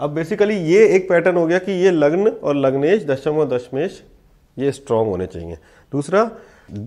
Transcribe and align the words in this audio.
अब 0.00 0.10
बेसिकली 0.10 0.54
ये 0.64 0.86
एक 0.88 1.08
पैटर्न 1.08 1.36
हो 1.36 1.46
गया 1.46 1.58
कि 1.58 1.72
ये 1.72 1.90
लग्न 1.90 2.28
और 2.28 2.56
लग्नेश, 2.56 3.04
दशम 3.04 3.38
और 3.38 3.48
दशमेश, 3.48 4.02
ये 4.56 4.72
स्ट्रांग 4.72 5.08
होने 5.08 5.26
चाहिए। 5.26 5.58
दूसरा, 5.92 6.30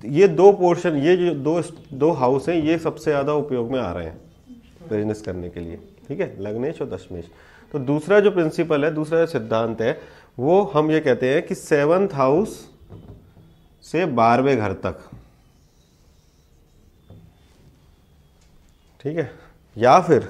ये 0.05 0.27
दो 0.27 0.51
पोर्शन 0.51 0.97
ये 0.97 1.15
जो 1.17 1.33
दो 1.35 1.61
दो 1.93 2.11
हाउस 2.11 2.49
हैं, 2.49 2.55
ये 2.55 2.77
सबसे 2.77 3.11
ज़्यादा 3.11 3.33
उपयोग 3.33 3.71
में 3.71 3.79
आ 3.79 3.91
रहे 3.91 4.05
हैं 4.05 4.17
बिज़नेस 4.89 5.21
करने 5.21 5.49
के 5.49 5.59
लिए। 5.59 5.79
ठीक 6.07 6.19
है? 6.19 6.35
लग्नेश 6.39 6.81
और 6.81 6.89
दशमेश। 6.89 7.29
तो 7.73 7.79
दूसरा 7.79 8.19
जो 8.19 8.31
प्रिंसिपल 8.31 8.85
है, 8.85 8.91
दूसरा 8.93 9.19
जो 9.19 9.25
सिद्धांत 9.25 9.81
है, 9.81 9.99
वो 10.39 10.61
हम 10.73 10.91
ये 10.91 10.99
कहते 10.99 11.33
हैं 11.33 11.41
कि 11.47 11.55
सेवन्थ 11.55 12.13
हाउस 12.13 12.59
से 13.85 14.05
बारहवें 14.05 14.57
घर 14.57 14.73
तक। 14.85 15.09
ठीक 19.01 19.17
है? 19.17 19.31
या 19.77 19.99
फिर 19.99 20.29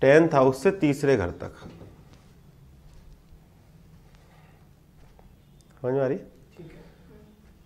टेंथ 0.00 0.34
हाउस 0.34 0.62
से 0.62 0.70
तीसरे 0.70 1.16
घर 1.16 1.30
तक। 1.40 1.52
समझ 5.82 5.92
में 5.92 6.00
आ 6.00 6.06
रही? 6.06 6.18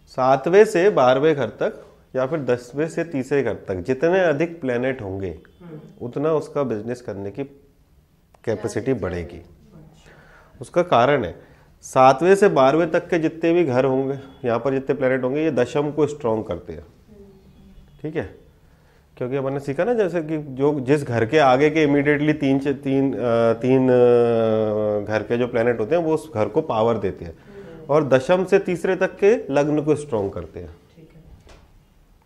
सातवें 0.09 0.65
से 0.65 0.89
बारहवें 0.91 1.34
घर 1.34 1.48
तक 1.62 1.83
या 2.16 2.27
फिर 2.27 2.41
दसवें 2.41 2.89
से 2.89 3.05
तीसरे 3.05 3.42
घर 3.42 3.55
तक 3.69 3.77
जितने 3.77 4.20
अधिक 4.20 4.61
प्लेनेट 4.61 5.02
होंगे 5.02 5.39
उतना 6.01 6.33
उसका 6.33 6.62
बिज़नेस 6.62 7.01
करने 7.01 7.30
की 7.30 7.45
कैपेसिटी 8.45 8.92
बढ़ेगी। 8.95 9.41
उसका 10.61 10.83
कारण 10.84 11.25
है 11.25 11.34
सातवें 11.84 12.34
से 12.34 12.48
बारहवें 12.48 12.91
तक 12.91 13.09
के 13.09 13.19
जितने 13.19 13.53
भी 13.53 13.64
घर 13.64 13.84
होंगे 13.84 14.19
यहाँ 14.45 14.59
पर 14.59 14.75
जितने 14.75 14.95
प्लेनेट 14.95 15.23
होंगे 15.25 15.42
ये 15.45 15.51
दशम 15.51 15.91
को 15.91 16.06
स्ट्रॉन्ग 16.06 16.45
करते 16.47 16.73
हैं। 16.73 16.87
ठीक 18.03 18.16
है? 18.16 18.44
क्योंकि 19.19 19.37
अपन 19.37 19.53
ने 19.53 19.61
सीखा 19.61 19.85
ना 19.85 19.93
जैसे 19.95 20.21
कि 20.23 20.39
जो 20.55 20.79
जिस 20.81 21.03
घर 21.05 21.25
के 21.27 21.39
आगे 21.39 21.69
के 21.71 21.83
इमीडिएटली 21.83 22.33
तीन 22.33 22.59
तीन 22.59 23.11
तीन 23.61 23.87
घर 25.05 25.23
के 25.23 25.37
जो 25.39 25.47
प्लेनेट 25.47 25.81
होते 25.81 25.97
हैं 25.97 26.03
वो 26.03 26.15
उस 26.15 26.31
घर 26.35 26.49
को 26.49 26.61
पावर 26.63 26.99
देते 26.99 27.25
हैं। 27.25 27.35
और 27.91 28.09
दशम 28.09 28.45
से 28.45 28.59
तीसरे 28.59 28.97
तक 28.97 29.17
के 29.19 29.34
लग्न 29.55 29.83
को 29.83 29.95
स्ट्रॉन्ग 29.95 30.33
करते 30.33 30.61
हैं। 30.61 30.75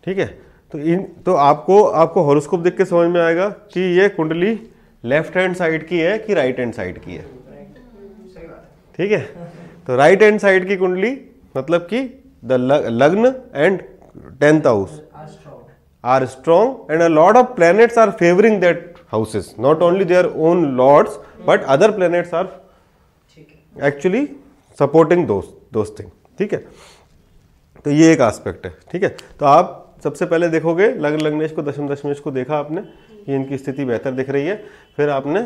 ठीक 0.03 0.17
है। 0.17 0.25
तो 0.73 0.79
इन 0.79 1.03
तो 1.25 1.33
आपको 1.33 1.83
आपको 1.83 2.21
हॉरोस्कोप 2.21 2.59
देख 2.59 2.77
के 2.77 2.85
समझ 2.85 3.09
में 3.09 3.21
आएगा 3.21 3.47
कि 3.73 3.81
ये 3.99 4.07
कुंडली 4.09 4.59
लेफ़्ट 5.03 5.37
हैंड 5.37 5.55
साइड 5.55 5.87
की 5.87 5.99
है 5.99 6.17
कि 6.17 6.33
राइट 6.33 6.59
हैंड 6.59 6.73
साइड 6.73 6.97
की 6.97 7.15
है? 7.15 7.25
ठीक 8.99 9.11
है? 9.11 9.21
तो 9.87 9.95
राइट 9.95 10.23
हैंड 10.23 10.39
साइड 10.39 10.67
की 10.67 10.75
कुंडली 10.77 11.17
मतलब 11.57 11.87
कि 11.93 12.01
the 12.45 12.53
lagna 12.91 13.33
and 13.55 13.81
tenth 14.39 14.61
house 14.61 15.01
are 16.03 16.25
strong 16.27 16.89
and 16.89 17.01
a 17.01 17.09
lot 17.09 17.35
of 17.35 17.55
planets 17.55 17.97
are 17.97 18.11
favoring 18.11 18.59
that 18.59 18.97
houses. 19.11 19.57
Not 19.57 19.81
only 19.81 20.05
their 20.05 20.27
own 20.35 20.77
lords, 20.77 21.17
but 21.45 21.63
other 21.63 21.91
planets 21.91 22.31
are 22.33 22.49
those 25.27 25.47
those 25.73 25.89
things. 25.97 26.11
ठीक 26.37 26.53
है? 26.53 26.59
तो 27.85 27.91
ये 27.91 28.11
एक 28.13 28.21
aspect 28.21 28.65
है, 28.65 28.73
ठीक 28.91 29.03
है? 29.03 29.09
तो 29.39 29.45
आप 29.45 29.95
सबसे 30.03 30.25
पहले 30.25 30.49
देखोगे 30.49 30.87
लग्न 30.87 31.19
लग्नेश 31.19 31.51
को, 31.51 31.61
दशम 31.61 31.87
दशमेश 31.87 32.19
को 32.19 32.31
देखा 32.31 32.57
आपने? 32.57 32.81
कि 33.25 33.35
इनकी 33.35 33.57
स्थिति 33.57 33.85
बेहतर 33.85 34.11
दिख 34.11 34.29
रही 34.29 34.45
है। 34.45 34.63
फिर 34.97 35.09
आपने 35.09 35.41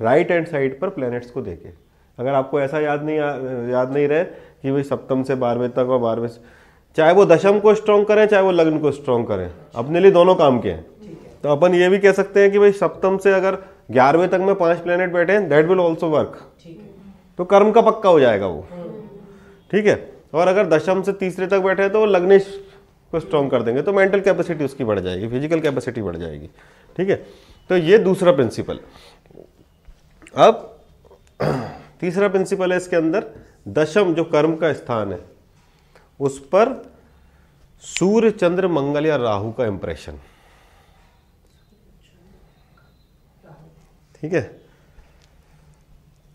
राइट 0.00 0.30
हैंड 0.30 0.46
साइड 0.46 0.80
पर 0.80 0.88
प्लैनेट्स 0.88 1.30
को 1.30 1.42
देखे। 1.42 1.72
अगर 2.18 2.34
आपको 2.34 2.60
ऐसा 2.60 2.80
याद 2.80 3.02
नहीं 3.04 3.16
याद 3.70 3.92
नहीं 3.92 4.08
रहे 4.08 4.24
कि 4.24 4.72
भाई 4.72 4.82
सप्तम 4.82 5.22
से 5.22 5.34
बारहवें 5.34 5.70
तक 5.70 5.78
और 5.78 5.98
बारहवें 5.98 6.28
चाहे 6.96 7.12
वो 7.14 7.24
दशम 7.26 7.58
को 7.60 7.74
स्ट्रॉन्ग 7.74 8.06
करें 8.06 8.26
चाहे 8.26 8.42
वो 8.42 8.50
लग्न 8.52 8.78
को 8.78 8.90
स्ट्रॉन्ग 8.92 9.26
करें। 9.28 9.50
अपने 9.74 10.00
लिए 10.00 10.10
दोनों 10.10 10.34
काम 10.34 10.60
के 10.60 10.70
हैं। 10.70 10.84
तो 11.42 11.48
अपन 11.48 11.74
ये 11.74 11.88
भी 11.88 11.98
कह 11.98 12.12
सकते 12.12 12.40
हैं 12.40 12.50
कि 12.52 12.58
भाई 12.58 12.72
सप्तम 12.74 13.18
से 13.18 13.32
अगर 13.32 13.58
ग्यारहवें 13.90 14.28
तक 14.28 14.40
में 14.40 14.54
पाँच 14.54 14.78
प्लेनेट 14.78 15.12
बैठे 15.12 15.32
हैं 15.32 15.48
दैट 15.48 15.66
विल 15.66 15.80
ऑल्सो 15.80 16.08
वर्क 16.08 16.38
तो 17.38 17.44
कर्म 17.44 17.70
का 17.72 17.80
पक्का 17.82 18.08
हो 18.08 18.20
जाएगा 18.20 18.46
वो। 18.46 18.66
ठीक 19.70 19.86
है? 19.86 19.94
और 20.34 20.48
अगर 20.48 20.66
दशम 20.68 21.02
से 21.02 21.12
तीसरे 21.14 21.46
तक 21.46 21.60
बैठे 21.60 21.82
हैं 21.82 21.92
तो 21.92 22.00
वो 22.00 22.06
लग्नेश 22.06 22.46
को 23.12 23.20
स्ट्रॉन्ग 23.20 23.50
कर 23.50 23.62
देंगे। 23.62 23.82
तो 23.82 23.92
मेंटल 23.92 24.20
कैपेसिटी 24.20 24.64
उसकी 24.64 24.84
बढ़ 24.84 25.00
जाएगी 25.00 25.28
फ़िज़िकल 25.28 25.60
कैपेसिटी 25.60 26.02
बढ़ 26.02 26.16
जाएगी। 26.16 26.46
ठीक 26.98 27.08
है? 27.08 27.16
तो 27.70 27.76
ये 27.76 27.98
दूसरा 28.00 28.32
प्रिंसिपल 28.32 28.80
अब 30.36 30.78
तीसरा 32.00 32.28
प्रिंसिपल 32.28 32.72
है 32.72 32.76
इसके 32.76 32.96
अंदर 32.96 33.24
दशम 33.68 34.12
जो 34.14 34.24
कर्म 34.26 34.54
का 34.56 34.72
स्थान 34.72 35.12
है 35.12 35.18
उस 36.20 36.38
पर 36.48 36.70
सूर्य, 37.82 38.30
चंद्र, 38.30 38.68
मंगल 38.68 39.06
या 39.06 39.16
राहु 39.16 39.52
का 39.52 39.66
इंप्रेशन 39.66 40.18
ठीक 44.20 44.32
है? 44.32 44.40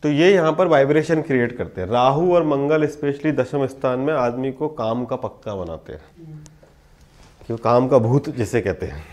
तो 0.04 0.10
ये 0.10 0.34
यहाँ 0.34 0.52
पर 0.54 0.68
वाइब्रेशन 0.68 1.22
क्रिएट 1.22 1.58
करते 1.58 1.82
हैं। 1.82 1.88
राहु 1.88 2.34
और 2.36 2.44
मंगल 2.44 2.86
स्पेशली 2.88 3.32
दशम 3.32 3.66
स्थान 3.68 4.00
में 4.00 4.14
आदमी 4.14 4.52
को 4.52 4.68
काम 4.70 5.04
का 5.06 5.16
पक्का 5.16 5.56
बनाते 5.56 5.94
हैं। 5.94 6.46
क्यों? 7.46 7.58
काम 7.58 7.88
का 7.88 7.98
भूत 7.98 8.30
जिसे 8.30 8.62
कहते 8.62 8.86
हैं। 8.86 9.04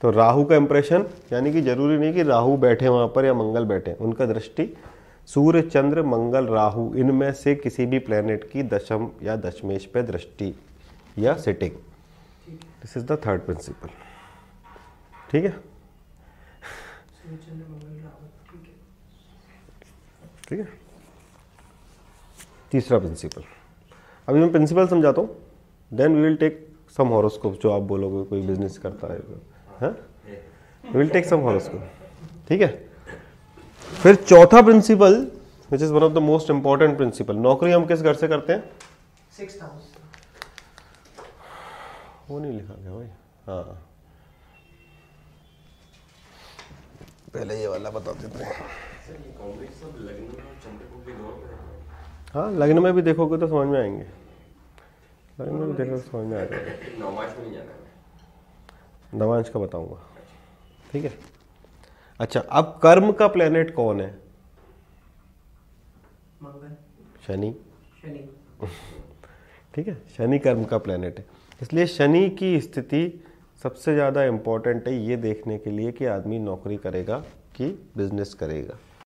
तो 0.00 0.10
राहु 0.10 0.44
का 0.44 0.56
इंप्रेशन 0.56 1.04
यानी 1.32 1.52
कि 1.52 1.60
ज़रूरी 1.62 1.98
नहीं 1.98 2.12
कि 2.14 2.22
राहु 2.22 2.56
बैठे 2.56 2.88
वहाँ 2.88 3.08
पर 3.08 3.24
या 3.24 3.34
मंगल 3.34 3.64
बैठे, 3.64 3.92
उनका 3.92 4.26
दृष्टि 4.26 4.64
सूर्य 5.28 5.60
चंद्र 5.62 6.02
मंगल 6.02 6.46
राहु 6.46 6.94
इनमें 6.96 7.32
से 7.32 7.54
किसी 7.54 7.86
भी 7.86 7.98
प्लेनेट 7.98 8.44
की 8.50 8.62
दशम 8.64 9.08
या 9.22 9.36
दशमेश 9.36 9.86
पे 9.94 10.02
दृष्टि 10.02 10.54
या 11.18 11.34
sitting 11.36 11.72
this 12.50 12.96
is 12.96 13.04
the 13.06 13.18
third 13.26 13.40
principle 13.40 13.88
ठीक 15.30 15.44
है? 15.44 15.50
ठीक 20.48 20.58
है। 20.58 20.68
तीसरा 22.72 22.98
प्रिंसिपल 22.98 23.42
अभी 24.28 24.40
मैं 24.40 24.50
प्रिंसिपल 24.50 24.86
समझाता 24.88 25.20
हूँ। 25.20 25.36
Then 25.90 26.14
we 26.16 26.22
will 26.22 26.36
take 26.36 26.66
some 26.96 27.08
horoscope 27.08 27.60
जो 27.62 27.70
आप 27.72 27.82
बोलोगे 27.82 28.24
कोई 28.28 28.46
बिज़नेस 28.46 28.78
करता 28.78 29.12
है। 29.82 29.90
विल 30.92 31.08
टेक 31.08 31.26
सम 31.26 31.40
हॉरोस्कोप 31.40 31.90
ठीक 32.48 32.60
है? 32.60 32.87
फिर 34.02 34.14
चौथा 34.14 34.60
principle 34.62 35.14
which 35.70 35.82
is 35.82 35.92
one 35.92 36.02
of 36.02 36.12
the 36.12 36.18
most 36.18 36.50
important 36.50 36.96
principle 36.96 37.36
नौकरी 37.36 37.72
हम 37.72 37.86
किस 37.86 38.02
घर 38.02 38.14
से 38.14 38.28
करते 38.28 38.52
हैं? 38.52 38.70
वो 42.30 42.38
नहीं 42.38 42.52
लिखा 42.52 42.74
गया 42.74 42.92
भाई। 42.92 43.06
हाँ। 43.46 43.62
पहले 47.34 47.60
ये 47.60 47.66
वाला 47.66 47.90
बता 47.90 48.12
देते 48.12 48.44
हैं 48.44 48.52
हाँ 52.34 52.50
लग्न 52.52 52.78
में 52.82 52.92
भी 52.94 53.02
देखोगे 53.02 53.38
तो 53.38 53.46
समझ 53.46 53.66
में 53.68 53.80
आएँगे। 53.80 54.06
लग्न 55.40 55.54
में 55.54 55.66
भी 55.68 55.72
देखोगे 55.72 56.00
तो 56.02 56.10
समझ 56.10 56.26
में 56.26 56.38
आएगा। 56.38 56.56
नवांश 59.14 59.48
का 59.48 59.60
बताऊँगा। 59.60 60.00
ठीक 60.92 61.04
है? 61.04 61.12
अच्छा 62.20 62.40
अब 62.40 62.78
कर्म 62.82 63.12
का 63.12 63.26
प्लेनेट 63.28 63.74
कौन 63.74 64.00
है? 64.00 64.10
शनि। 67.26 67.54
शनि। 68.02 68.28
ठीक 69.74 69.88
है 69.88 69.96
शनि 70.16 70.38
कर्म 70.38 70.64
का 70.64 70.78
प्लेनेट 70.78 71.18
है। 71.18 71.24
इसलिए 71.62 71.86
शनि 71.86 72.28
की 72.30 72.60
स्थिति 72.60 73.02
सबसे 73.62 73.94
ज़्यादा 73.94 74.24
इंपॉर्टेंट 74.24 74.88
है 74.88 74.94
ये 75.06 75.16
देखने 75.16 75.58
के 75.58 75.70
लिए 75.70 75.92
कि 75.92 76.04
आदमी 76.06 76.38
नौकरी 76.38 76.76
करेगा 76.76 77.18
कि 77.56 77.66
बिज़नेस 77.96 78.34
करेगा। 78.34 78.78